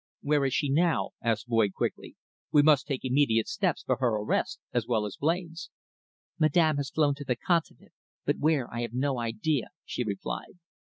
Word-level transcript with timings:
"Where 0.21 0.45
is 0.45 0.53
she 0.55 0.67
now?" 0.67 1.11
asked 1.23 1.45
Boyd 1.47 1.73
quickly. 1.73 2.15
"We 2.51 2.63
must 2.63 2.87
take 2.87 3.05
immediate 3.05 3.47
steps 3.47 3.83
for 3.83 3.97
her 3.97 4.07
arrest, 4.15 4.59
as 4.73 4.87
well 4.87 5.05
as 5.05 5.15
Blain's." 5.15 5.69
"Madame 6.39 6.77
has 6.77 6.89
flown 6.89 7.13
to 7.13 7.23
the 7.23 7.35
Continent, 7.35 7.91
but 8.25 8.39
where 8.39 8.67
I 8.73 8.81
have 8.81 8.93
no 8.93 9.19
idea," 9.19 9.67
she 9.85 10.03
replied. 10.03 10.57